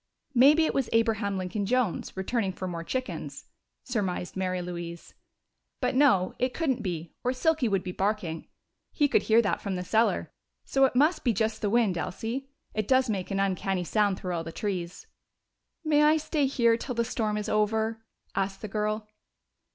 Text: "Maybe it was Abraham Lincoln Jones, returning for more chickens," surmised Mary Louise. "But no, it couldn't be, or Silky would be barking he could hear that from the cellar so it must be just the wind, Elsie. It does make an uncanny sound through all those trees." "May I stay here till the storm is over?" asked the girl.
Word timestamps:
"Maybe 0.33 0.65
it 0.65 0.73
was 0.73 0.89
Abraham 0.93 1.37
Lincoln 1.37 1.63
Jones, 1.67 2.17
returning 2.17 2.53
for 2.53 2.67
more 2.67 2.83
chickens," 2.83 3.45
surmised 3.83 4.35
Mary 4.35 4.59
Louise. 4.59 5.13
"But 5.79 5.93
no, 5.93 6.33
it 6.39 6.55
couldn't 6.55 6.81
be, 6.81 7.13
or 7.23 7.33
Silky 7.33 7.67
would 7.67 7.83
be 7.83 7.91
barking 7.91 8.47
he 8.91 9.07
could 9.07 9.21
hear 9.21 9.43
that 9.43 9.61
from 9.61 9.75
the 9.75 9.83
cellar 9.83 10.31
so 10.65 10.85
it 10.85 10.95
must 10.95 11.23
be 11.23 11.33
just 11.33 11.61
the 11.61 11.69
wind, 11.69 11.99
Elsie. 11.99 12.49
It 12.73 12.87
does 12.87 13.11
make 13.11 13.29
an 13.29 13.39
uncanny 13.39 13.83
sound 13.83 14.17
through 14.17 14.33
all 14.33 14.43
those 14.43 14.55
trees." 14.55 15.05
"May 15.83 16.01
I 16.01 16.17
stay 16.17 16.47
here 16.47 16.77
till 16.77 16.95
the 16.95 17.05
storm 17.05 17.37
is 17.37 17.47
over?" 17.47 18.03
asked 18.33 18.63
the 18.63 18.67
girl. 18.67 19.07